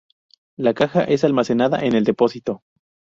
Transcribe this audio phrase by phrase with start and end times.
[0.57, 2.63] La caja es almacenada en el depósito.